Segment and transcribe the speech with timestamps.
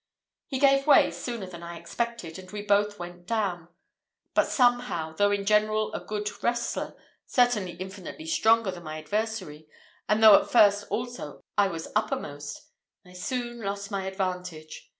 [0.47, 3.67] He gave way sooner than I had expected, and we both went down;
[4.33, 6.95] but somehow, though in general a good wrestler,
[7.27, 9.67] certainly infinitely stronger than my adversary,
[10.09, 12.67] and though at first also I was uppermost,
[13.05, 14.89] I soon lost my advantage.